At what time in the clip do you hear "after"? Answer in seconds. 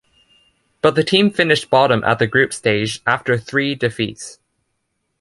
3.05-3.37